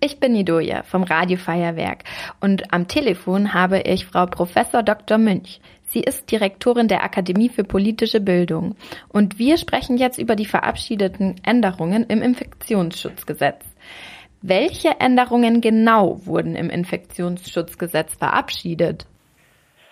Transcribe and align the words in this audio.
Ich 0.00 0.20
bin 0.20 0.30
Nidoja 0.32 0.84
vom 0.84 1.02
Radiofeuerwerk 1.02 2.04
und 2.40 2.72
am 2.72 2.86
Telefon 2.86 3.52
habe 3.52 3.80
ich 3.80 4.06
Frau 4.06 4.26
Professor 4.26 4.84
Dr. 4.84 5.18
Münch. 5.18 5.60
Sie 5.90 6.00
ist 6.00 6.30
Direktorin 6.30 6.86
der 6.86 7.02
Akademie 7.02 7.48
für 7.48 7.64
politische 7.64 8.20
Bildung 8.20 8.76
und 9.08 9.40
wir 9.40 9.58
sprechen 9.58 9.96
jetzt 9.96 10.18
über 10.18 10.36
die 10.36 10.46
verabschiedeten 10.46 11.34
Änderungen 11.42 12.04
im 12.04 12.22
Infektionsschutzgesetz. 12.22 13.64
Welche 14.40 15.00
Änderungen 15.00 15.60
genau 15.60 16.24
wurden 16.24 16.54
im 16.54 16.70
Infektionsschutzgesetz 16.70 18.14
verabschiedet? 18.14 19.04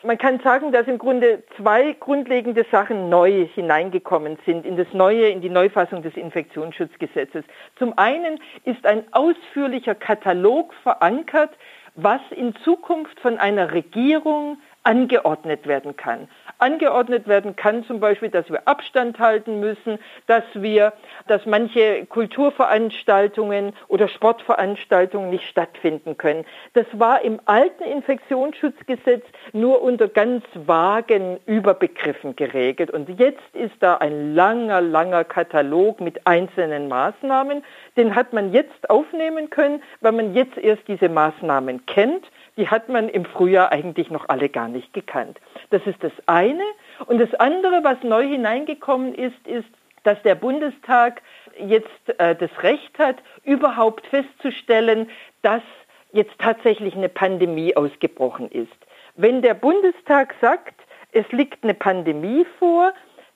Man 0.06 0.18
kann 0.18 0.38
sagen, 0.38 0.70
dass 0.70 0.86
im 0.86 0.98
Grunde 0.98 1.42
zwei 1.56 1.96
grundlegende 1.98 2.64
Sachen 2.70 3.08
neu 3.08 3.48
hineingekommen 3.52 4.38
sind 4.46 4.64
in 4.64 4.76
das 4.76 4.86
neue, 4.92 5.30
in 5.30 5.40
die 5.40 5.48
Neufassung 5.48 6.02
des 6.02 6.16
Infektionsschutzgesetzes. 6.16 7.44
Zum 7.76 7.98
einen 7.98 8.38
ist 8.62 8.86
ein 8.86 9.02
ausführlicher 9.10 9.96
Katalog 9.96 10.74
verankert, 10.84 11.50
was 11.96 12.20
in 12.30 12.54
Zukunft 12.62 13.18
von 13.18 13.38
einer 13.38 13.72
Regierung 13.72 14.58
angeordnet 14.86 15.66
werden 15.66 15.96
kann. 15.96 16.28
Angeordnet 16.58 17.26
werden 17.26 17.56
kann 17.56 17.84
zum 17.84 17.98
Beispiel, 17.98 18.30
dass 18.30 18.48
wir 18.48 18.66
Abstand 18.68 19.18
halten 19.18 19.58
müssen, 19.58 19.98
dass 20.26 20.44
wir, 20.54 20.92
dass 21.26 21.44
manche 21.44 22.06
Kulturveranstaltungen 22.06 23.72
oder 23.88 24.06
Sportveranstaltungen 24.06 25.28
nicht 25.28 25.44
stattfinden 25.48 26.16
können. 26.16 26.46
Das 26.74 26.86
war 26.92 27.20
im 27.22 27.40
alten 27.46 27.82
Infektionsschutzgesetz 27.82 29.24
nur 29.52 29.82
unter 29.82 30.06
ganz 30.06 30.44
vagen 30.54 31.40
Überbegriffen 31.46 32.36
geregelt. 32.36 32.90
Und 32.92 33.18
jetzt 33.18 33.54
ist 33.54 33.74
da 33.80 33.96
ein 33.96 34.34
langer, 34.34 34.80
langer 34.80 35.24
Katalog 35.24 36.00
mit 36.00 36.26
einzelnen 36.28 36.86
Maßnahmen. 36.86 37.64
Den 37.96 38.14
hat 38.14 38.32
man 38.32 38.52
jetzt 38.52 38.88
aufnehmen 38.88 39.50
können, 39.50 39.82
weil 40.00 40.12
man 40.12 40.32
jetzt 40.32 40.56
erst 40.56 40.86
diese 40.86 41.08
Maßnahmen 41.08 41.86
kennt 41.86 42.30
die 42.56 42.68
hat 42.68 42.88
man 42.88 43.08
im 43.08 43.24
Frühjahr 43.24 43.72
eigentlich 43.72 44.10
noch 44.10 44.28
alle 44.28 44.48
gar 44.48 44.68
nicht 44.68 44.92
gekannt. 44.92 45.38
Das 45.70 45.86
ist 45.86 46.02
das 46.02 46.12
eine. 46.26 46.64
Und 47.06 47.18
das 47.18 47.34
andere, 47.34 47.84
was 47.84 48.02
neu 48.02 48.26
hineingekommen 48.26 49.14
ist, 49.14 49.46
ist, 49.46 49.68
dass 50.04 50.20
der 50.22 50.36
Bundestag 50.36 51.20
jetzt 51.58 52.18
äh, 52.18 52.34
das 52.34 52.50
Recht 52.62 52.98
hat, 52.98 53.16
überhaupt 53.44 54.06
festzustellen, 54.06 55.10
dass 55.42 55.62
jetzt 56.12 56.38
tatsächlich 56.38 56.94
eine 56.94 57.08
Pandemie 57.08 57.76
ausgebrochen 57.76 58.50
ist. 58.50 58.72
Wenn 59.16 59.42
der 59.42 59.54
Bundestag 59.54 60.34
sagt, 60.40 60.74
es 61.12 61.30
liegt 61.32 61.64
eine 61.64 61.74
Pandemie 61.74 62.46
vor, 62.58 62.92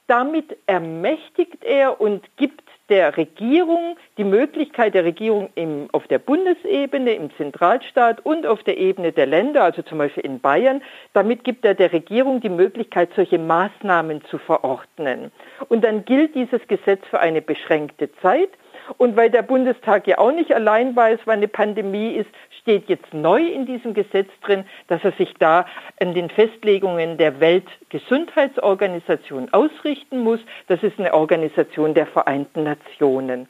damit 0.07 0.57
ermächtigt 0.67 1.65
er 1.65 2.01
und 2.01 2.25
gibt 2.37 2.70
der 2.91 3.17
Regierung 3.17 3.97
die 4.19 4.25
Möglichkeit 4.25 4.95
der 4.95 5.05
Regierung 5.05 5.49
im, 5.55 5.89
auf 5.93 6.07
der 6.09 6.19
Bundesebene, 6.19 7.15
im 7.15 7.35
Zentralstaat 7.37 8.27
und 8.27 8.47
auf 8.47 8.63
der 8.65 8.77
Ebene 8.77 9.13
der 9.13 9.27
Länder, 9.27 9.63
also 9.63 9.83
zum 9.83 9.99
Beispiel 9.99 10.25
in 10.25 10.41
Bayern, 10.41 10.83
damit 11.13 11.45
gibt 11.45 11.65
er 11.65 11.75
der 11.75 11.93
Regierung 11.93 12.41
die 12.41 12.49
Möglichkeit, 12.49 13.11
solche 13.17 13.39
Maßnahmen 13.39 14.25
zu 14.25 14.39
verordnen. 14.39 15.31
Und 15.69 15.85
dann 15.85 16.05
gilt 16.05 16.35
dieses 16.35 16.67
Gesetz 16.69 17.03
für 17.09 17.21
eine 17.21 17.41
beschränkte 17.41 18.13
Zeit 18.21 18.51
und 18.99 19.17
weil 19.17 19.31
der 19.31 19.43
Bundestag 19.43 20.07
ja 20.07 20.19
auch 20.19 20.33
nicht 20.33 20.55
allein 20.55 20.95
weiß, 20.97 21.21
wann 21.25 21.39
eine 21.39 21.49
Pandemie 21.49 22.13
ist, 22.13 22.29
steht 22.61 22.89
jetzt 22.89 23.13
neu 23.13 23.45
in 23.47 23.67
diesem 23.67 23.93
Gesetz 23.95 24.29
drin, 24.43 24.65
dass 24.89 25.03
er 25.05 25.13
sich 25.13 25.33
da 25.39 25.67
an 26.01 26.15
den 26.15 26.31
Festlegungen 26.31 27.19
der 27.19 27.39
Weltgesundheitsorganisation 27.41 29.53
ausrichten 29.53 30.21
muss. 30.21 30.41
Das 30.69 30.83
ist 30.83 30.99
eine 30.99 31.13
Organisation 31.15 31.95
der 31.95 32.07
Vereinten 32.07 32.65
Nationen. 32.65 33.49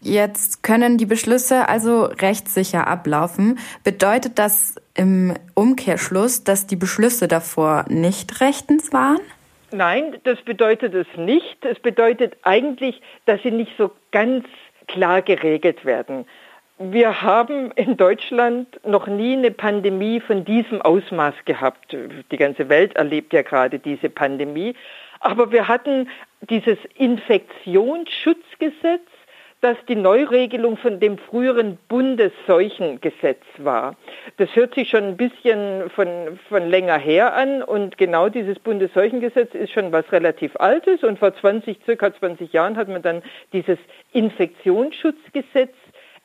Jetzt 0.00 0.62
können 0.62 0.98
die 0.98 1.06
Beschlüsse 1.06 1.68
also 1.68 2.04
rechtssicher 2.04 2.86
ablaufen. 2.86 3.58
Bedeutet 3.84 4.38
das 4.38 4.76
im 4.94 5.34
Umkehrschluss, 5.54 6.44
dass 6.44 6.66
die 6.66 6.76
Beschlüsse 6.76 7.26
davor 7.26 7.86
nicht 7.88 8.42
rechtens 8.42 8.92
waren? 8.92 9.20
Nein, 9.72 10.18
das 10.24 10.42
bedeutet 10.42 10.92
es 10.94 11.06
nicht. 11.16 11.64
Es 11.64 11.80
bedeutet 11.80 12.36
eigentlich, 12.42 13.00
dass 13.24 13.40
sie 13.42 13.50
nicht 13.50 13.72
so 13.78 13.92
ganz 14.12 14.44
klar 14.86 15.22
geregelt 15.22 15.84
werden. 15.84 16.26
Wir 16.78 17.22
haben 17.22 17.70
in 17.72 17.96
Deutschland 17.96 18.80
noch 18.84 19.06
nie 19.06 19.34
eine 19.34 19.52
Pandemie 19.52 20.20
von 20.20 20.44
diesem 20.44 20.82
Ausmaß 20.82 21.34
gehabt. 21.44 21.96
Die 22.30 22.36
ganze 22.36 22.68
Welt 22.68 22.96
erlebt 22.96 23.32
ja 23.32 23.42
gerade 23.42 23.78
diese 23.78 24.10
Pandemie. 24.10 24.74
Aber 25.20 25.52
wir 25.52 25.68
hatten 25.68 26.10
dieses 26.50 26.78
Infektionsschutzgesetz, 26.96 29.06
das 29.64 29.78
die 29.88 29.96
Neuregelung 29.96 30.76
von 30.76 31.00
dem 31.00 31.16
früheren 31.16 31.78
Bundesseuchengesetz 31.88 33.42
war. 33.56 33.96
Das 34.36 34.54
hört 34.54 34.74
sich 34.74 34.90
schon 34.90 35.04
ein 35.04 35.16
bisschen 35.16 35.88
von, 35.88 36.38
von 36.50 36.68
länger 36.68 36.98
her 36.98 37.34
an 37.34 37.62
und 37.62 37.96
genau 37.96 38.28
dieses 38.28 38.58
Bundesseuchengesetz 38.58 39.54
ist 39.54 39.72
schon 39.72 39.90
was 39.90 40.12
relativ 40.12 40.54
Altes 40.56 41.02
und 41.02 41.18
vor 41.18 41.34
20, 41.34 41.78
circa 41.86 42.12
20 42.12 42.52
Jahren 42.52 42.76
hat 42.76 42.88
man 42.88 43.00
dann 43.00 43.22
dieses 43.54 43.78
Infektionsschutzgesetz 44.12 45.74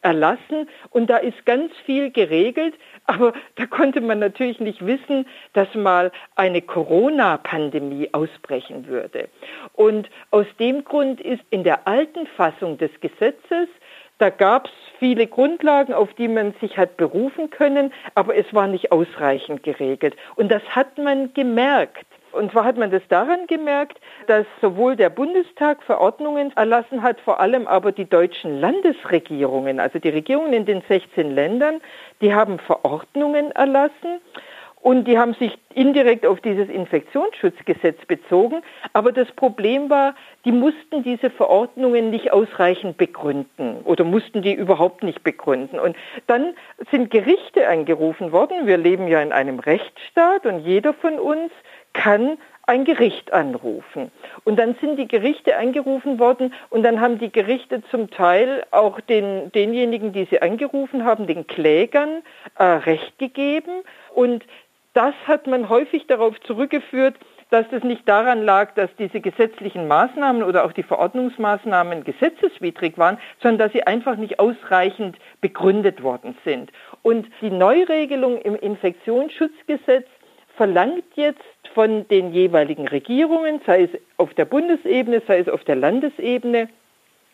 erlassen 0.02 0.70
und 0.90 1.10
da 1.10 1.18
ist 1.18 1.46
ganz 1.46 1.72
viel 1.86 2.12
geregelt, 2.12 2.76
aber 3.06 3.34
da 3.56 3.66
konnte 3.66 4.02
man 4.02 4.20
natürlich 4.20 4.60
nicht 4.60 4.86
wissen, 4.86 5.26
dass 5.54 5.74
mal 5.76 6.12
eine 6.36 6.62
Corona-Pandemie 6.62 8.10
ausbrechen 8.14 8.88
würde. 8.88 9.30
Und 9.74 10.10
aus 10.32 10.46
dem 10.60 10.84
Grund 10.84 11.22
ist 11.22 11.44
in 11.50 11.64
der 11.64 11.88
alten 11.88 12.28
Fassung 12.28 12.78
des 12.78 12.92
Gesetzes 13.02 13.68
da 14.20 14.30
gab 14.30 14.66
es 14.66 14.72
viele 15.00 15.28
Grundlagen, 15.28 15.94
auf 15.94 16.14
die 16.16 16.28
man 16.28 16.54
sich 16.60 16.78
hat 16.78 16.98
berufen 16.98 17.50
können, 17.50 17.94
aber 18.16 18.36
es 18.36 18.54
war 18.54 18.68
nicht 18.68 18.92
ausreichend 18.92 19.64
geregelt. 19.64 20.14
Und 20.36 20.52
das 20.52 20.62
hat 20.76 20.98
man 20.98 21.34
gemerkt. 21.34 22.06
Und 22.40 22.54
zwar 22.54 22.64
hat 22.64 22.78
man 22.78 22.90
das 22.90 23.02
daran 23.10 23.48
gemerkt, 23.48 24.00
dass 24.28 24.46
sowohl 24.62 24.96
der 24.96 25.10
Bundestag 25.10 25.84
Verordnungen 25.84 26.56
erlassen 26.56 27.04
hat, 27.04 27.20
vor 27.20 27.42
allem 27.42 27.68
aber 27.68 27.92
die 27.92 28.06
deutschen 28.06 28.62
Landesregierungen, 28.62 29.82
also 29.82 30.00
die 30.00 30.08
Regierungen 30.08 30.54
in 30.54 30.66
den 30.66 30.82
16 30.88 31.36
Ländern, 31.36 31.82
die 32.22 32.34
haben 32.34 32.58
Verordnungen 32.60 33.52
erlassen 33.52 34.22
und 34.82 35.06
die 35.06 35.18
haben 35.18 35.34
sich 35.34 35.58
indirekt 35.74 36.26
auf 36.26 36.40
dieses 36.40 36.70
Infektionsschutzgesetz 36.70 38.06
bezogen. 38.06 38.62
Aber 38.94 39.12
das 39.12 39.30
Problem 39.34 39.90
war, 39.90 40.16
die 40.46 40.54
mussten 40.54 41.04
diese 41.04 41.30
Verordnungen 41.30 42.10
nicht 42.10 42.32
ausreichend 42.32 42.96
begründen 42.96 43.82
oder 43.84 44.06
mussten 44.06 44.42
die 44.42 44.54
überhaupt 44.54 45.04
nicht 45.04 45.24
begründen. 45.24 45.78
Und 45.78 45.98
dann 46.28 46.54
sind 46.90 47.12
Gerichte 47.12 47.68
eingerufen 47.68 48.32
worden. 48.32 48.66
Wir 48.66 48.78
leben 48.78 49.10
ja 49.10 49.22
in 49.22 49.34
einem 49.34 49.60
Rechtsstaat 49.60 50.46
und 50.46 50.60
jeder 50.60 50.94
von 50.94 51.20
uns 51.20 51.52
kann 52.00 52.38
ein 52.66 52.86
Gericht 52.86 53.34
anrufen. 53.34 54.12
Und 54.46 54.58
dann 54.58 54.76
sind 54.80 54.98
die 54.98 55.08
Gerichte 55.08 55.58
angerufen 55.58 56.18
worden 56.18 56.54
und 56.70 56.84
dann 56.84 57.02
haben 57.02 57.20
die 57.20 57.32
Gerichte 57.32 57.82
zum 57.92 58.10
Teil 58.10 58.64
auch 58.72 59.02
den, 59.02 59.52
denjenigen, 59.52 60.14
die 60.14 60.26
sie 60.26 60.42
angerufen 60.42 61.04
haben, 61.04 61.28
den 61.28 61.46
Klägern, 61.48 62.22
äh, 62.58 62.64
Recht 62.64 63.18
gegeben. 63.18 63.82
Und 64.14 64.46
das 64.94 65.14
hat 65.28 65.48
man 65.48 65.68
häufig 65.68 66.08
darauf 66.08 66.40
zurückgeführt, 66.42 67.16
dass 67.50 67.66
das 67.72 67.84
nicht 67.84 68.08
daran 68.08 68.44
lag, 68.44 68.76
dass 68.76 68.90
diese 68.98 69.20
gesetzlichen 69.20 69.88
Maßnahmen 69.88 70.44
oder 70.44 70.64
auch 70.64 70.72
die 70.72 70.84
Verordnungsmaßnahmen 70.84 72.04
gesetzeswidrig 72.04 72.98
waren, 72.98 73.18
sondern 73.42 73.58
dass 73.68 73.74
sie 73.74 73.86
einfach 73.88 74.16
nicht 74.16 74.40
ausreichend 74.40 75.18
begründet 75.42 76.04
worden 76.04 76.38
sind. 76.46 76.72
Und 77.02 77.28
die 77.42 77.50
Neuregelung 77.50 78.40
im 78.40 78.56
Infektionsschutzgesetz 78.56 80.06
verlangt 80.60 81.06
jetzt 81.16 81.40
von 81.74 82.06
den 82.10 82.34
jeweiligen 82.34 82.86
Regierungen, 82.86 83.62
sei 83.66 83.84
es 83.84 83.92
auf 84.18 84.34
der 84.34 84.44
Bundesebene, 84.44 85.22
sei 85.26 85.40
es 85.40 85.48
auf 85.48 85.64
der 85.64 85.78
Landesebene, 85.78 86.68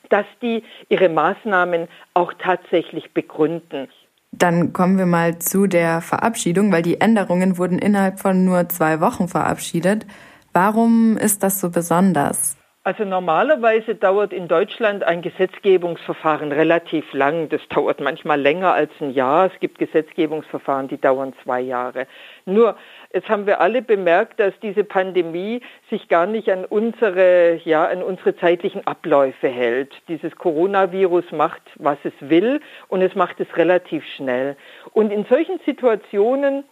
dass 0.09 0.27
die 0.43 0.61
ihre 0.89 1.09
Maßnahmen 1.09 1.87
auch 2.13 2.33
tatsächlich 2.37 3.15
begründen. 3.15 3.87
Dann 4.31 4.73
kommen 4.73 4.99
wir 4.99 5.07
mal 5.07 5.39
zu 5.39 5.65
der 5.65 6.01
Verabschiedung, 6.01 6.71
weil 6.71 6.83
die 6.83 7.01
Änderungen 7.01 7.57
wurden 7.57 7.79
innerhalb 7.79 8.19
von 8.19 8.45
nur 8.45 8.69
zwei 8.69 9.01
Wochen 9.01 9.27
verabschiedet. 9.27 10.05
Warum 10.53 11.17
ist 11.17 11.41
das 11.41 11.59
so 11.59 11.71
besonders? 11.71 12.54
Also 12.87 13.03
normalerweise 13.03 13.95
dauert 13.95 14.31
in 14.31 14.47
Deutschland 14.47 15.03
ein 15.03 15.23
Gesetzgebungsverfahren 15.23 16.51
relativ 16.51 17.13
lang. 17.13 17.49
Das 17.49 17.67
dauert 17.69 17.99
manchmal 17.99 18.39
länger 18.39 18.73
als 18.73 18.91
ein 19.01 19.09
Jahr. 19.09 19.47
Es 19.51 19.59
gibt 19.59 19.79
Gesetzgebungsverfahren, 19.79 20.87
die 20.87 21.01
dauern 21.01 21.33
zwei 21.43 21.61
Jahre. 21.61 22.05
Nur, 22.45 22.77
jetzt 23.11 23.27
haben 23.27 23.47
wir 23.47 23.59
alle 23.59 23.81
bemerkt, 23.81 24.39
dass 24.39 24.53
diese 24.61 24.83
Pandemie 24.83 25.61
sich 25.89 26.07
gar 26.09 26.27
nicht 26.27 26.47
an 26.47 26.63
unsere, 26.63 27.59
ja, 27.63 27.85
an 27.85 28.03
unsere 28.03 28.35
zeitlichen 28.35 28.85
Abläufe 28.85 29.47
hält. 29.47 29.91
Dieses 30.07 30.35
Coronavirus 30.35 31.31
macht, 31.31 31.63
was 31.77 31.97
es 32.03 32.13
will 32.19 32.61
und 32.87 33.01
es 33.01 33.15
macht 33.15 33.39
es 33.39 33.47
relativ 33.57 34.05
schnell. 34.15 34.57
Und 34.93 35.11
in 35.11 35.25
solchen 35.25 35.59
Situationen 35.65 36.65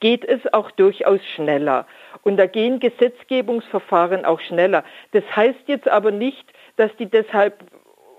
geht 0.00 0.24
es 0.24 0.40
auch 0.52 0.70
durchaus 0.70 1.20
schneller. 1.34 1.86
Und 2.22 2.36
da 2.36 2.46
gehen 2.46 2.80
Gesetzgebungsverfahren 2.80 4.24
auch 4.24 4.40
schneller. 4.40 4.84
Das 5.12 5.24
heißt 5.34 5.60
jetzt 5.66 5.88
aber 5.88 6.10
nicht, 6.10 6.44
dass 6.76 6.94
die 6.96 7.06
deshalb 7.06 7.64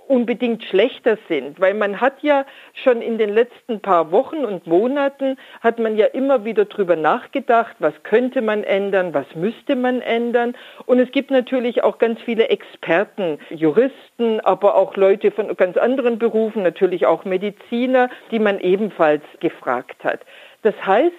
unbedingt 0.08 0.64
schlechter 0.64 1.18
sind, 1.28 1.60
weil 1.60 1.74
man 1.74 2.00
hat 2.00 2.22
ja 2.22 2.46
schon 2.74 3.02
in 3.02 3.18
den 3.18 3.30
letzten 3.30 3.82
paar 3.82 4.12
Wochen 4.12 4.46
und 4.46 4.68
Monaten 4.68 5.38
hat 5.62 5.80
man 5.80 5.98
ja 5.98 6.06
immer 6.08 6.46
wieder 6.46 6.66
drüber 6.66 6.96
nachgedacht, 6.96 7.76
was 7.80 7.94
könnte 8.04 8.42
man 8.42 8.64
ändern, 8.64 9.14
was 9.14 9.26
müsste 9.36 9.76
man 9.76 10.02
ändern 10.02 10.56
und 10.86 11.00
es 11.00 11.12
gibt 11.12 11.32
natürlich 11.32 11.84
auch 11.84 11.98
ganz 11.98 12.22
viele 12.22 12.50
Experten, 12.50 13.40
Juristen, 13.50 14.40
aber 14.42 14.76
auch 14.76 14.96
Leute 14.96 15.32
von 15.32 15.56
ganz 15.56 15.78
anderen 15.78 16.20
Berufen, 16.20 16.64
natürlich 16.64 17.06
auch 17.06 17.26
Mediziner, 17.26 18.10
die 18.32 18.40
man 18.40 18.60
ebenfalls 18.60 19.24
gefragt 19.40 20.04
hat. 20.04 20.22
Das 20.62 20.76
heißt, 20.86 21.14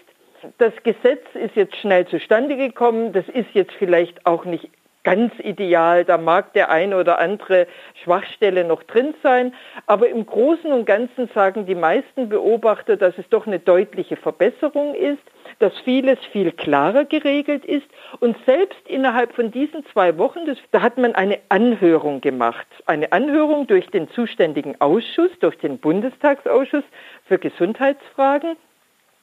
das 0.59 0.73
Gesetz 0.83 1.25
ist 1.35 1.57
jetzt 1.57 1.77
schnell 1.77 2.07
zustande 2.07 2.57
gekommen. 2.57 3.13
Das 3.13 3.29
ist 3.29 3.49
jetzt 3.55 3.73
vielleicht 3.79 4.27
auch 4.27 4.45
nicht 4.45 4.71
ganz 5.07 5.33
ideal. 5.39 6.05
Da 6.05 6.19
mag 6.19 6.53
der 6.55 6.69
eine 6.69 6.99
oder 6.99 7.21
andere 7.21 7.69
Schwachstelle 8.03 8.65
noch 8.65 8.83
drin 8.83 9.15
sein. 9.23 9.55
Aber 9.87 10.09
im 10.09 10.27
Großen 10.27 10.73
und 10.73 10.85
Ganzen 10.85 11.29
sagen 11.33 11.65
die 11.65 11.77
meisten 11.77 12.29
Beobachter, 12.29 12.97
dass 12.97 13.17
es 13.17 13.29
doch 13.29 13.47
eine 13.47 13.61
deutliche 13.61 14.17
Verbesserung 14.17 14.97
ist, 14.97 15.23
dass 15.61 15.73
vieles 15.85 16.19
viel 16.33 16.51
klarer 16.51 17.05
geregelt 17.05 17.65
ist. 17.65 17.87
Und 18.19 18.37
selbst 18.47 18.81
innerhalb 18.89 19.33
von 19.33 19.53
diesen 19.53 19.87
zwei 19.93 20.19
Wochen, 20.19 20.45
das, 20.45 20.59
da 20.73 20.83
hat 20.83 20.99
man 20.99 21.15
eine 21.15 21.39
Anhörung 21.51 22.21
gemacht. 22.21 22.67
Eine 22.87 23.13
Anhörung 23.13 23.69
durch 23.69 23.87
den 23.87 24.11
zuständigen 24.11 24.81
Ausschuss, 24.81 25.31
durch 25.39 25.57
den 25.59 25.79
Bundestagsausschuss 25.79 26.85
für 27.27 27.39
Gesundheitsfragen. 27.39 28.57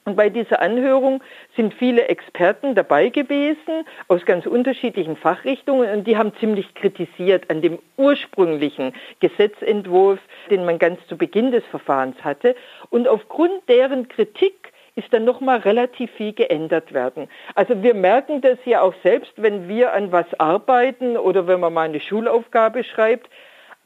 Und 0.06 0.16
bei 0.16 0.28
dieser 0.28 0.60
Anhörung 0.60 1.22
sind 1.56 1.72
viele 1.72 2.08
Experten 2.08 2.74
dabei 2.74 3.08
gewesen 3.08 3.86
aus 4.08 4.26
ganz 4.26 4.44
unterschiedlichen 4.44 5.16
Fachrichtungen 5.16 5.90
und 5.90 6.06
die 6.06 6.18
haben 6.18 6.32
ziemlich 6.40 6.74
kritisiert 6.74 7.50
an 7.50 7.62
dem 7.62 7.78
ursprünglichen 7.96 8.92
Gesetzentwurf, 9.20 10.18
den 10.50 10.66
man 10.66 10.78
ganz 10.78 11.00
zu 11.06 11.16
Beginn 11.16 11.52
des 11.52 11.64
Verfahrens 11.70 12.22
hatte. 12.22 12.54
Und 12.90 13.08
aufgrund 13.08 13.66
deren 13.66 14.08
Kritik 14.08 14.72
ist 14.94 15.10
dann 15.12 15.24
nochmal 15.24 15.60
relativ 15.60 16.10
viel 16.12 16.34
geändert 16.34 16.92
werden. 16.92 17.28
Also 17.54 17.82
wir 17.82 17.94
merken 17.94 18.42
das 18.42 18.58
ja 18.66 18.82
auch 18.82 18.94
selbst, 19.02 19.32
wenn 19.36 19.68
wir 19.68 19.94
an 19.94 20.12
was 20.12 20.26
arbeiten 20.38 21.16
oder 21.16 21.46
wenn 21.46 21.60
man 21.60 21.72
mal 21.72 21.88
eine 21.88 22.00
Schulaufgabe 22.00 22.84
schreibt. 22.84 23.30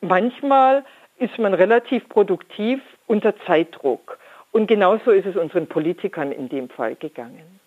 Manchmal 0.00 0.84
ist 1.18 1.38
man 1.38 1.54
relativ 1.54 2.08
produktiv 2.08 2.80
unter 3.06 3.34
Zeitdruck. 3.46 4.18
Und 4.58 4.66
genauso 4.66 5.12
ist 5.12 5.24
es 5.24 5.36
unseren 5.36 5.68
Politikern 5.68 6.32
in 6.32 6.48
dem 6.48 6.68
Fall 6.68 6.96
gegangen. 6.96 7.60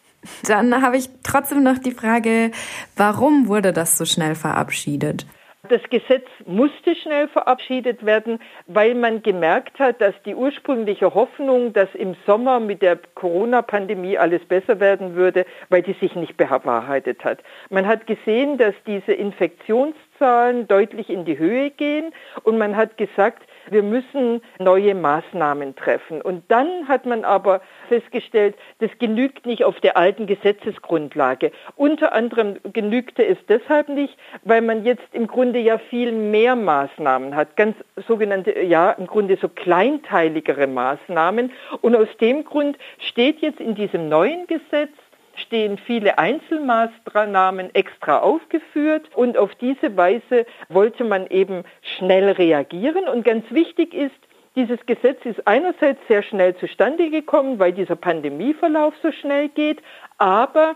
Dann 0.46 0.82
habe 0.82 0.98
ich 0.98 1.08
trotzdem 1.24 1.64
noch 1.64 1.78
die 1.78 1.92
Frage, 1.92 2.52
warum 2.98 3.48
wurde 3.48 3.72
das 3.72 3.98
so 3.98 4.04
schnell 4.04 4.36
verabschiedet? 4.36 5.26
Das 5.70 5.82
Gesetz 5.90 6.28
musste 6.46 6.98
schnell 6.98 7.30
verabschiedet 7.30 8.06
werden, 8.06 8.40
weil 8.68 8.94
man 8.94 9.24
gemerkt 9.24 9.80
hat, 9.80 10.02
dass 10.02 10.14
die 10.26 10.36
ursprüngliche 10.36 11.14
Hoffnung, 11.14 11.72
dass 11.72 11.88
im 11.96 12.18
Sommer 12.26 12.60
mit 12.60 12.82
der 12.82 13.00
Corona-Pandemie 13.16 14.18
alles 14.18 14.44
besser 14.44 14.82
werden 14.82 15.16
würde, 15.16 15.46
weil 15.70 15.84
die 15.84 15.94
sich 15.94 16.14
nicht 16.16 16.36
bewahrheitet 16.36 17.24
hat. 17.24 17.40
Man 17.70 17.88
hat 17.88 18.06
gesehen, 18.06 18.58
dass 18.58 18.76
diese 18.86 19.14
Infektionszahlen 19.14 20.68
deutlich 20.68 21.10
in 21.10 21.24
die 21.24 21.38
Höhe 21.38 21.70
gehen 21.70 22.12
und 22.44 22.58
man 22.58 22.76
hat 22.76 22.98
gesagt, 22.98 23.44
wir 23.70 23.84
müssen 23.84 24.42
neue 24.60 24.96
Maßnahmen 24.96 25.76
treffen. 25.76 26.22
Und 26.22 26.44
dann 26.50 26.88
hat 26.88 27.06
man 27.06 27.24
aber 27.24 27.62
festgestellt, 27.88 28.56
das 28.80 28.92
genügt 29.00 29.46
nicht 29.46 29.64
auf 29.64 29.80
der 29.80 29.98
alten 29.98 30.28
Gesetzesgrundlage. 30.28 31.52
Unter 31.76 32.14
anderem 32.14 32.58
genügte 32.74 33.26
es 33.26 33.38
deshalb 33.48 33.90
nicht, 33.90 34.18
weil 34.44 34.62
man 34.62 34.84
jetzt 34.86 35.08
im 35.14 35.28
Grunde 35.28 35.60
ja 35.60 35.78
viel 35.78 36.12
mehr 36.12 36.56
Maßnahmen 36.56 37.36
hat, 37.36 37.56
ganz 37.56 37.76
sogenannte, 38.08 38.60
ja, 38.62 38.92
im 38.92 39.08
Grunde 39.08 39.38
so 39.42 39.50
kleinteiligere 39.50 40.68
Maßnahmen. 40.68 41.52
Und 41.82 41.96
aus 41.96 42.10
dem 42.20 42.44
Grund 42.46 42.78
steht 43.00 43.40
jetzt 43.40 43.60
in 43.60 43.76
diesem 43.76 44.10
neuen 44.10 44.48
Gesetz, 44.48 44.92
stehen 45.36 45.78
viele 45.78 46.18
Einzelmaßnahmen 46.18 47.74
extra 47.74 48.20
aufgeführt 48.20 49.10
und 49.16 49.38
auf 49.38 49.56
diese 49.56 49.96
Weise 49.98 50.46
wollte 50.70 51.04
man 51.04 51.28
eben 51.28 51.64
schnell 51.82 52.32
reagieren. 52.32 53.08
Und 53.08 53.24
ganz 53.24 53.50
wichtig 53.52 53.94
ist, 53.94 54.16
dieses 54.56 54.86
Gesetz 54.86 55.26
ist 55.26 55.48
einerseits 55.48 56.00
sehr 56.08 56.24
schnell 56.24 56.56
zustande 56.58 57.10
gekommen, 57.10 57.60
weil 57.60 57.72
dieser 57.72 57.96
Pandemieverlauf 57.96 58.94
so 59.02 59.12
schnell 59.12 59.48
geht, 59.50 59.82
aber 60.18 60.76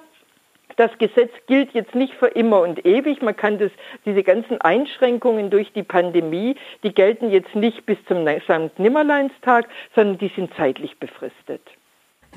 das 0.78 0.98
Gesetz 0.98 1.32
gilt 1.48 1.74
jetzt 1.74 1.96
nicht 1.96 2.14
für 2.16 2.28
immer 2.28 2.62
und 2.62 2.86
ewig. 2.86 3.22
Man 3.22 3.36
kann 3.36 3.60
das, 3.60 3.72
diese 4.06 4.24
ganzen 4.24 4.60
Einschränkungen 4.60 5.50
durch 5.50 5.72
die 5.72 5.84
Pandemie, 5.84 6.56
die 6.84 6.94
gelten 6.94 7.30
jetzt 7.30 7.56
nicht 7.56 7.86
bis 7.86 7.98
zum 8.08 8.28
St. 8.28 8.78
Nimmerleinstag, 8.78 9.68
sondern 9.94 10.18
die 10.18 10.32
sind 10.36 10.54
zeitlich 10.56 10.98
befristet. 11.00 11.62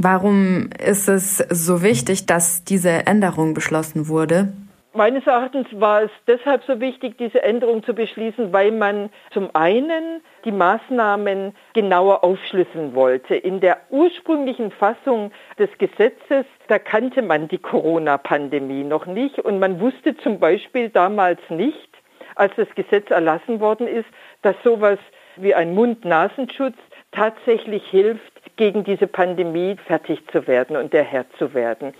Warum 0.00 0.70
ist 0.78 1.08
es 1.08 1.38
so 1.38 1.82
wichtig, 1.82 2.26
dass 2.26 2.62
diese 2.62 3.06
Änderung 3.06 3.52
beschlossen 3.52 4.06
wurde? 4.06 4.52
Meines 4.94 5.26
Erachtens 5.26 5.66
war 5.72 6.02
es 6.02 6.10
deshalb 6.28 6.62
so 6.64 6.80
wichtig, 6.80 7.18
diese 7.18 7.42
Änderung 7.42 7.82
zu 7.82 7.94
beschließen, 7.94 8.52
weil 8.52 8.70
man 8.70 9.10
zum 9.32 9.50
einen 9.54 10.22
die 10.44 10.52
Maßnahmen 10.52 11.52
genauer 11.74 12.22
aufschlüsseln 12.22 12.94
wollte. 12.94 13.34
In 13.34 13.60
der 13.60 13.78
ursprünglichen 13.90 14.70
Fassung 14.70 15.32
des 15.58 15.68
Gesetzes, 15.78 16.46
da 16.68 16.78
kannte 16.78 17.22
man 17.22 17.48
die 17.48 17.58
Corona-Pandemie 17.58 18.84
noch 18.84 19.06
nicht 19.06 19.40
und 19.40 19.58
man 19.58 19.80
wusste 19.80 20.16
zum 20.16 20.38
Beispiel 20.38 20.90
damals 20.90 21.40
nicht, 21.48 21.88
als 22.36 22.52
das 22.56 22.68
Gesetz 22.76 23.10
erlassen 23.10 23.58
worden 23.58 23.88
ist, 23.88 24.08
dass 24.42 24.54
sowas 24.62 24.98
wie 25.36 25.54
ein 25.54 25.74
Mund-Nasenschutz 25.74 26.76
tatsächlich 27.10 27.84
hilft, 27.88 28.32
gegen 28.58 28.84
diese 28.84 29.06
Pandemie 29.06 29.76
fertig 29.87 30.20
zu 30.31 30.46
werden 30.46 30.76
und 30.76 30.93
der 30.93 31.05
Herr 31.05 31.25
zu 31.38 31.55
werden. 31.55 31.94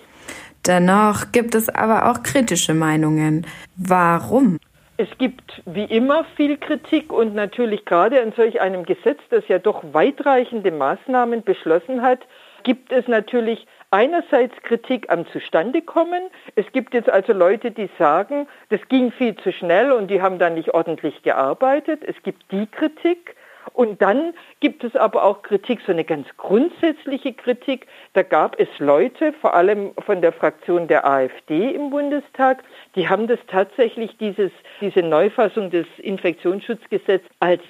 Dennoch 0.67 1.31
gibt 1.31 1.55
es 1.55 1.69
aber 1.69 2.11
auch 2.11 2.21
kritische 2.21 2.75
Meinungen. 2.75 3.47
Warum? 3.75 4.59
Es 4.97 5.07
gibt 5.17 5.63
wie 5.65 5.85
immer 5.85 6.25
viel 6.35 6.57
Kritik 6.57 7.11
und 7.11 7.33
natürlich 7.33 7.85
gerade 7.85 8.21
an 8.21 8.33
solch 8.35 8.59
einem 8.59 8.83
Gesetz, 8.83 9.19
das 9.29 9.47
ja 9.47 9.57
doch 9.57 9.81
weitreichende 9.93 10.71
Maßnahmen 10.71 11.43
beschlossen 11.43 12.01
hat, 12.01 12.19
gibt 12.63 12.91
es 12.91 13.07
natürlich 13.07 13.65
einerseits 13.91 14.53
Kritik 14.63 15.09
am 15.09 15.25
Zustandekommen. 15.27 16.21
Es 16.55 16.65
gibt 16.73 16.93
jetzt 16.93 17.09
also 17.09 17.31
Leute, 17.31 17.71
die 17.71 17.89
sagen, 17.97 18.47
das 18.69 18.81
ging 18.89 19.11
viel 19.13 19.35
zu 19.37 19.53
schnell 19.53 19.93
und 19.93 20.09
die 20.11 20.21
haben 20.21 20.37
dann 20.37 20.55
nicht 20.55 20.73
ordentlich 20.73 21.23
gearbeitet. 21.23 22.03
Es 22.05 22.21
gibt 22.23 22.51
die 22.51 22.67
Kritik. 22.67 23.35
Und 23.73 24.01
dann 24.01 24.33
gibt 24.59 24.83
es 24.83 24.95
aber 24.95 25.23
auch 25.23 25.41
Kritik, 25.41 25.79
so 25.85 25.91
eine 25.91 26.03
ganz 26.03 26.27
grundsätzliche 26.37 27.33
Kritik. 27.33 27.87
Da 28.13 28.23
gab 28.23 28.59
es 28.59 28.67
Leute, 28.79 29.33
vor 29.33 29.53
allem 29.53 29.93
von 30.05 30.21
der 30.21 30.33
Fraktion 30.33 30.87
der 30.87 31.05
AfD 31.05 31.71
im 31.71 31.89
Bundestag, 31.89 32.63
die 32.95 33.07
haben 33.07 33.27
das 33.27 33.39
tatsächlich, 33.47 34.17
dieses, 34.17 34.51
diese 34.81 35.01
Neufassung 35.01 35.69
des 35.69 35.87
Infektionsschutzgesetzes 35.99 37.29
als 37.39 37.61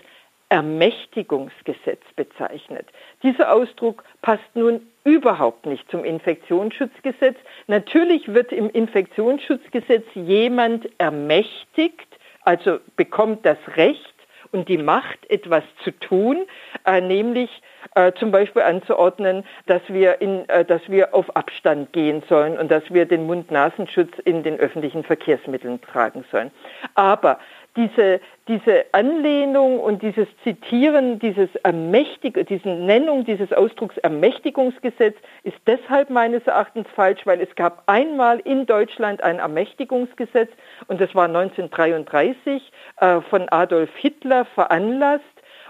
Ermächtigungsgesetz 0.49 2.01
bezeichnet. 2.15 2.87
Dieser 3.21 3.53
Ausdruck 3.53 4.03
passt 4.21 4.55
nun 4.55 4.81
überhaupt 5.03 5.65
nicht 5.65 5.89
zum 5.91 6.03
Infektionsschutzgesetz. 6.03 7.37
Natürlich 7.67 8.33
wird 8.33 8.51
im 8.51 8.69
Infektionsschutzgesetz 8.69 10.05
jemand 10.15 10.89
ermächtigt, 10.97 12.07
also 12.43 12.79
bekommt 12.95 13.45
das 13.45 13.59
Recht, 13.75 14.08
und 14.51 14.69
die 14.69 14.77
Macht, 14.77 15.29
etwas 15.29 15.63
zu 15.83 15.91
tun, 15.91 16.45
äh, 16.85 17.01
nämlich 17.01 17.61
äh, 17.95 18.11
zum 18.13 18.31
Beispiel 18.31 18.61
anzuordnen, 18.61 19.45
dass 19.65 19.81
wir, 19.87 20.21
in, 20.21 20.47
äh, 20.49 20.65
dass 20.65 20.81
wir 20.87 21.13
auf 21.13 21.35
Abstand 21.35 21.93
gehen 21.93 22.23
sollen 22.27 22.57
und 22.57 22.69
dass 22.71 22.83
wir 22.89 23.05
den 23.05 23.25
Mund-Nasenschutz 23.25 24.17
in 24.25 24.43
den 24.43 24.59
öffentlichen 24.59 25.03
Verkehrsmitteln 25.03 25.81
tragen 25.81 26.25
sollen. 26.31 26.51
Aber 26.95 27.39
diese, 27.79 28.19
diese 28.49 28.85
Anlehnung 28.91 29.79
und 29.79 30.01
dieses 30.01 30.27
Zitieren, 30.43 31.17
dieses 31.17 31.49
Ermächtig 31.63 32.37
diese 32.49 32.67
Nennung 32.67 33.23
dieses 33.23 33.53
Ausdrucks 33.53 33.97
Ermächtigungsgesetz 33.97 35.15
ist 35.43 35.55
deshalb 35.65 36.09
meines 36.09 36.45
Erachtens 36.45 36.87
falsch, 36.93 37.21
weil 37.25 37.39
es 37.39 37.55
gab 37.55 37.83
einmal 37.85 38.39
in 38.39 38.65
Deutschland 38.65 39.23
ein 39.23 39.39
Ermächtigungsgesetz 39.39 40.49
und 40.87 40.99
das 40.99 41.15
war 41.15 41.25
1933 41.25 42.69
äh, 42.97 43.21
von 43.21 43.47
Adolf 43.49 43.95
Hitler 43.95 44.43
veranlasst. 44.43 45.23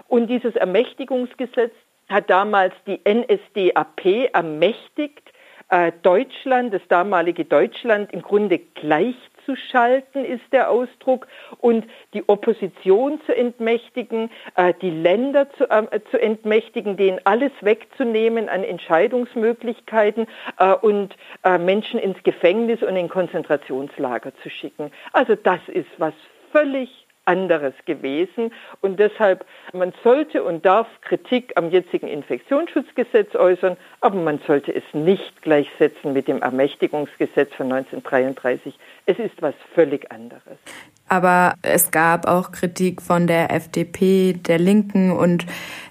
Und 0.08 0.26
dieses 0.26 0.56
Ermächtigungsgesetz 0.56 1.72
hat 2.08 2.28
damals 2.28 2.74
die 2.88 3.00
NSDAP 3.04 4.32
ermächtigt, 4.32 5.30
äh, 5.68 5.92
Deutschland, 6.02 6.74
das 6.74 6.82
damalige 6.88 7.44
Deutschland 7.44 8.12
im 8.12 8.22
Grunde 8.22 8.58
gleichzuschalten, 9.44 10.24
ist 10.24 10.44
der 10.52 10.70
Ausdruck, 10.70 11.26
und 11.58 11.84
die 12.14 12.28
Opposition 12.28 13.20
zu 13.26 13.36
entmächtigen, 13.36 14.30
äh, 14.56 14.74
die 14.80 14.90
Länder 14.90 15.50
zu, 15.52 15.68
äh, 15.68 16.00
zu 16.10 16.20
entmächtigen, 16.20 16.96
denen 16.96 17.20
alles 17.24 17.52
wegzunehmen 17.60 18.48
an 18.48 18.64
Entscheidungsmöglichkeiten 18.64 20.26
äh, 20.58 20.72
und 20.74 21.16
Menschen 21.58 21.98
ins 21.98 22.22
Gefängnis 22.22 22.82
und 22.82 22.96
in 22.96 23.08
Konzentrationslager 23.08 24.32
zu 24.42 24.50
schicken. 24.50 24.90
Also 25.12 25.34
das 25.34 25.60
ist 25.68 25.88
was 25.98 26.14
völlig 26.52 27.06
anderes 27.24 27.74
gewesen. 27.84 28.52
Und 28.80 28.98
deshalb, 28.98 29.44
man 29.72 29.92
sollte 30.02 30.42
und 30.42 30.64
darf 30.64 30.86
Kritik 31.02 31.52
am 31.56 31.70
jetzigen 31.70 32.08
Infektionsschutzgesetz 32.08 33.34
äußern, 33.34 33.76
aber 34.00 34.16
man 34.16 34.40
sollte 34.46 34.74
es 34.74 34.82
nicht 34.92 35.42
gleichsetzen 35.42 36.12
mit 36.12 36.28
dem 36.28 36.42
Ermächtigungsgesetz 36.42 37.54
von 37.54 37.72
1933. 37.72 38.78
Es 39.06 39.18
ist 39.18 39.40
was 39.40 39.54
völlig 39.74 40.10
anderes. 40.10 40.58
Aber 41.08 41.54
es 41.62 41.90
gab 41.90 42.26
auch 42.26 42.52
Kritik 42.52 43.02
von 43.02 43.26
der 43.26 43.50
FDP, 43.50 44.34
der 44.34 44.58
Linken 44.58 45.10
und 45.10 45.44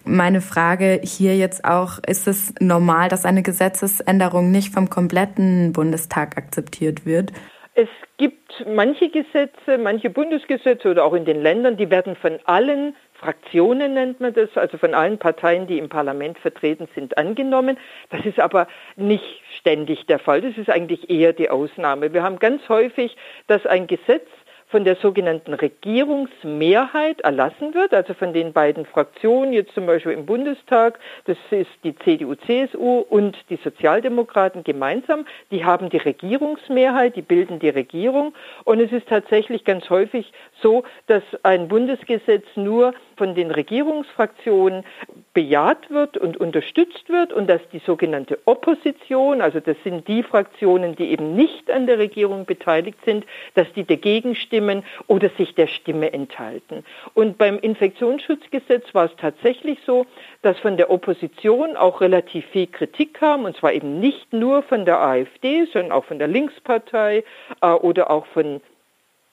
meine 0.05 0.39
Frage 0.39 1.01
hier 1.03 1.35
jetzt 1.35 1.65
auch, 1.65 1.99
ist 2.07 2.27
es 2.27 2.53
normal, 2.59 3.09
dass 3.09 3.25
eine 3.25 3.43
Gesetzesänderung 3.43 4.49
nicht 4.49 4.73
vom 4.73 4.89
kompletten 4.89 5.73
Bundestag 5.73 6.37
akzeptiert 6.37 7.05
wird? 7.05 7.33
Es 7.81 7.87
gibt 8.17 8.65
manche 8.67 9.07
Gesetze, 9.07 9.77
manche 9.77 10.09
Bundesgesetze 10.09 10.91
oder 10.91 11.05
auch 11.05 11.13
in 11.13 11.23
den 11.23 11.41
Ländern, 11.41 11.77
die 11.77 11.89
werden 11.89 12.17
von 12.17 12.37
allen 12.43 12.93
Fraktionen 13.13 13.93
nennt 13.93 14.19
man 14.19 14.33
das, 14.33 14.49
also 14.55 14.77
von 14.77 14.93
allen 14.93 15.17
Parteien, 15.17 15.65
die 15.65 15.77
im 15.77 15.87
Parlament 15.87 16.37
vertreten 16.39 16.89
sind, 16.93 17.17
angenommen. 17.17 17.77
Das 18.09 18.25
ist 18.25 18.37
aber 18.37 18.67
nicht 18.97 19.41
ständig 19.57 20.05
der 20.07 20.19
Fall. 20.19 20.41
Das 20.41 20.57
ist 20.57 20.69
eigentlich 20.69 21.09
eher 21.09 21.31
die 21.31 21.49
Ausnahme. 21.49 22.13
Wir 22.13 22.21
haben 22.23 22.39
ganz 22.39 22.67
häufig, 22.67 23.15
dass 23.47 23.65
ein 23.65 23.87
Gesetz 23.87 24.27
von 24.69 24.83
der 24.83 24.95
sogenannten 24.97 25.53
Regierungsmehrheit 25.53 27.21
erlassen 27.21 27.73
wird, 27.73 27.93
also 27.93 28.13
von 28.13 28.33
den 28.33 28.53
beiden 28.53 28.85
Fraktionen, 28.85 29.51
jetzt 29.51 29.73
zum 29.73 29.87
Beispiel 29.87 30.11
im 30.11 30.27
Bundestag, 30.27 30.99
das 31.25 31.37
ist 31.49 31.69
die 31.83 31.95
CDU, 31.95 32.35
CSU 32.35 32.99
und 32.99 33.35
die 33.49 33.57
Sozialdemokraten 33.63 34.63
gemeinsam, 34.63 35.25
die 35.49 35.65
haben 35.65 35.89
die 35.89 35.97
Regierungsmehrheit, 35.97 37.15
die 37.15 37.23
bilden 37.23 37.59
die 37.59 37.69
Regierung. 37.69 38.33
Und 38.63 38.79
es 38.79 38.91
ist 38.91 39.07
tatsächlich 39.07 39.65
ganz 39.65 39.89
häufig 39.89 40.31
so, 40.61 40.83
dass 41.07 41.23
ein 41.41 41.67
Bundesgesetz 41.67 42.45
nur 42.55 42.93
von 43.19 43.35
den 43.35 43.51
Regierungsfraktionen 43.51 44.85
bejaht 45.33 45.91
wird 45.91 46.17
und 46.17 46.37
unterstützt 46.37 47.09
wird 47.09 47.33
und 47.33 47.47
dass 47.49 47.61
die 47.73 47.81
sogenannte 47.85 48.39
Opposition, 48.45 49.41
also 49.41 49.59
das 49.59 49.75
sind 49.83 50.07
die 50.07 50.23
Fraktionen, 50.23 50.95
die 50.95 51.11
eben 51.11 51.35
nicht 51.35 51.69
an 51.69 51.85
der 51.85 51.99
Regierung 51.99 52.45
beteiligt 52.45 52.97
sind, 53.05 53.25
dass 53.55 53.71
die 53.73 53.83
dagegen 53.83 54.35
stimmen 54.35 54.83
oder 55.07 55.29
sich 55.37 55.53
der 55.53 55.67
Stimme 55.67 56.13
enthalten. 56.13 56.85
Und 57.13 57.37
beim 57.37 57.59
Infektionsschutzgesetz 57.59 58.95
war 58.95 59.05
es 59.05 59.15
tatsächlich 59.17 59.79
so, 59.85 60.05
dass 60.41 60.57
von 60.59 60.77
der 60.77 60.89
Opposition 60.89 61.75
auch 61.75 61.99
relativ 61.99 62.45
viel 62.47 62.67
Kritik 62.67 63.15
kam, 63.15 63.43
und 63.43 63.57
zwar 63.57 63.73
eben 63.73 63.99
nicht 63.99 64.31
nur 64.31 64.63
von 64.63 64.85
der 64.85 65.01
AfD, 65.01 65.65
sondern 65.65 65.91
auch 65.91 66.05
von 66.05 66.19
der 66.19 66.29
Linkspartei 66.29 67.25
äh, 67.61 67.67
oder 67.67 68.09
auch 68.09 68.25
von 68.27 68.61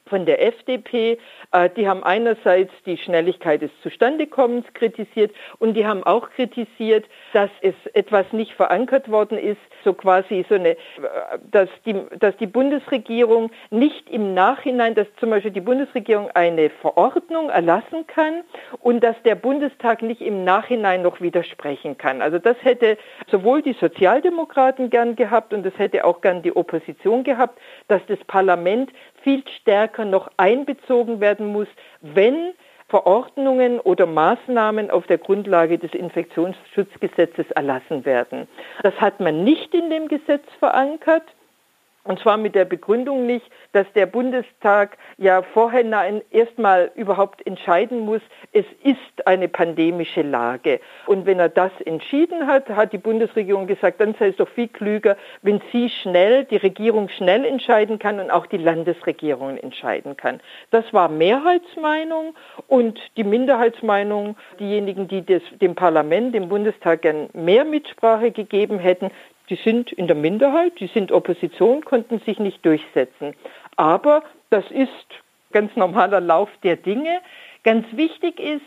von 0.08 0.26
der 0.26 0.42
FDP. 0.42 1.18
Äh, 1.52 1.70
die 1.76 1.88
haben 1.88 2.02
einerseits 2.02 2.72
die 2.84 2.96
Schnelligkeit 2.96 3.62
des 3.62 3.70
Zustandekommens 3.82 4.66
kritisiert 4.74 5.32
und 5.58 5.74
die 5.74 5.86
haben 5.86 6.04
auch 6.04 6.30
kritisiert, 6.30 7.04
dass 7.32 7.50
es 7.62 7.74
etwas 7.92 8.32
nicht 8.32 8.52
verankert 8.52 9.10
worden 9.10 9.38
ist, 9.38 9.60
so 9.84 9.92
quasi 9.92 10.44
so 10.48 10.54
eine, 10.54 10.70
äh, 10.70 10.76
dass 11.50 11.68
die, 11.84 11.94
dass 12.18 12.36
die 12.38 12.46
Bundesregierung 12.46 13.50
nicht 13.70 14.08
im 14.10 14.34
Nachhinein, 14.34 14.94
dass 14.94 15.06
zum 15.18 15.30
Beispiel 15.30 15.52
die 15.52 15.60
Bundesregierung 15.60 16.30
eine 16.34 16.70
Verordnung 16.70 17.50
erlassen 17.50 18.06
kann 18.06 18.42
und 18.80 19.02
dass 19.02 19.16
der 19.24 19.34
Bundestag 19.34 20.02
nicht 20.02 20.20
im 20.20 20.44
Nachhinein 20.44 21.02
noch 21.02 21.20
widersprechen 21.20 21.98
kann. 21.98 22.22
Also 22.22 22.38
das 22.38 22.56
hätte 22.62 22.98
sowohl 23.30 23.62
die 23.62 23.74
Sozialdemokraten 23.74 24.90
gern 24.90 25.16
gehabt 25.16 25.52
und 25.52 25.64
das 25.64 25.76
hätte 25.78 26.04
auch 26.04 26.20
gern 26.20 26.42
die 26.42 26.54
Opposition 26.54 27.24
gehabt, 27.24 27.58
dass 27.88 28.02
das 28.06 28.18
Parlament 28.26 28.90
viel 29.26 29.42
stärker 29.60 30.04
noch 30.04 30.30
einbezogen 30.36 31.18
werden 31.18 31.50
muss, 31.50 31.66
wenn 32.00 32.52
Verordnungen 32.88 33.80
oder 33.80 34.06
Maßnahmen 34.06 34.88
auf 34.92 35.08
der 35.08 35.18
Grundlage 35.18 35.78
des 35.78 35.92
Infektionsschutzgesetzes 35.94 37.50
erlassen 37.50 38.04
werden. 38.04 38.46
Das 38.84 38.94
hat 39.00 39.18
man 39.18 39.42
nicht 39.42 39.74
in 39.74 39.90
dem 39.90 40.06
Gesetz 40.06 40.44
verankert. 40.60 41.24
Und 42.06 42.20
zwar 42.20 42.36
mit 42.36 42.54
der 42.54 42.64
Begründung 42.64 43.26
nicht, 43.26 43.46
dass 43.72 43.86
der 43.94 44.06
Bundestag 44.06 44.96
ja 45.18 45.42
vorher 45.42 45.84
erstmal 46.30 46.90
überhaupt 46.94 47.44
entscheiden 47.46 48.00
muss, 48.00 48.20
es 48.52 48.64
ist 48.82 49.26
eine 49.26 49.48
pandemische 49.48 50.22
Lage. 50.22 50.80
Und 51.06 51.26
wenn 51.26 51.40
er 51.40 51.48
das 51.48 51.72
entschieden 51.84 52.46
hat, 52.46 52.68
hat 52.70 52.92
die 52.92 52.98
Bundesregierung 52.98 53.66
gesagt, 53.66 54.00
dann 54.00 54.14
sei 54.14 54.28
es 54.28 54.36
doch 54.36 54.48
viel 54.48 54.68
klüger, 54.68 55.16
wenn 55.42 55.60
sie 55.72 55.90
schnell, 55.90 56.44
die 56.44 56.56
Regierung 56.56 57.08
schnell 57.08 57.44
entscheiden 57.44 57.98
kann 57.98 58.20
und 58.20 58.30
auch 58.30 58.46
die 58.46 58.58
Landesregierung 58.58 59.56
entscheiden 59.58 60.16
kann. 60.16 60.40
Das 60.70 60.84
war 60.92 61.08
Mehrheitsmeinung 61.08 62.34
und 62.68 63.00
die 63.16 63.24
Minderheitsmeinung, 63.24 64.36
diejenigen, 64.60 65.08
die 65.08 65.26
das, 65.26 65.42
dem 65.60 65.74
Parlament, 65.74 66.34
dem 66.34 66.48
Bundestag 66.48 67.02
gern 67.02 67.28
mehr 67.32 67.64
Mitsprache 67.64 68.30
gegeben 68.30 68.78
hätten, 68.78 69.10
die 69.48 69.56
sind 69.56 69.92
in 69.92 70.06
der 70.06 70.16
Minderheit, 70.16 70.78
die 70.80 70.88
sind 70.88 71.12
Opposition, 71.12 71.84
konnten 71.84 72.20
sich 72.20 72.38
nicht 72.38 72.64
durchsetzen. 72.64 73.34
Aber 73.76 74.22
das 74.50 74.64
ist 74.70 75.06
ganz 75.52 75.74
normaler 75.76 76.20
Lauf 76.20 76.48
der 76.62 76.76
Dinge. 76.76 77.20
Ganz 77.62 77.86
wichtig 77.92 78.40
ist, 78.40 78.62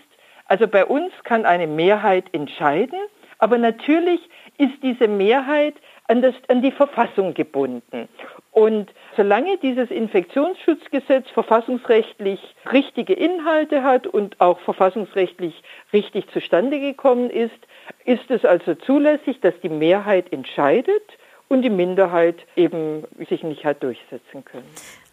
also 0.46 0.68
bei 0.68 0.86
uns 0.86 1.12
kann 1.24 1.46
eine 1.46 1.68
Mehrheit 1.68 2.26
entscheiden, 2.34 3.00
aber 3.38 3.58
natürlich 3.58 4.20
ist 4.58 4.82
diese 4.82 5.08
Mehrheit 5.08 5.76
an, 6.08 6.22
das, 6.22 6.36
an 6.48 6.62
die 6.62 6.72
Verfassung 6.72 7.34
gebunden. 7.34 8.10
Und 8.52 8.92
solange 9.16 9.58
dieses 9.58 9.92
Infektionsschutzgesetz 9.92 11.30
verfassungsrechtlich 11.30 12.40
richtige 12.72 13.14
Inhalte 13.14 13.84
hat 13.84 14.08
und 14.08 14.42
auch 14.42 14.60
verfassungsrechtlich 14.62 15.62
richtig 15.94 16.30
zustande 16.32 16.80
gekommen 16.80 17.30
ist, 17.30 17.60
ist 18.06 18.30
es 18.30 18.46
also 18.46 18.76
zulässig, 18.76 19.40
dass 19.42 19.54
die 19.62 19.70
Mehrheit 19.70 20.34
entscheidet 20.34 21.04
und 21.48 21.62
die 21.62 21.70
Minderheit 21.70 22.38
eben 22.56 23.04
sich 23.30 23.44
nicht 23.44 23.66
hat 23.66 23.84
durchsetzen 23.84 24.44
können. 24.46 24.68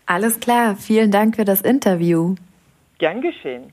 Alles 0.07 0.41
klar, 0.41 0.77
vielen 0.77 1.11
Dank 1.11 1.37
für 1.37 1.45
das 1.45 1.61
Interview. 1.61 2.37
Gern 2.99 3.21
geschehen. 3.21 3.73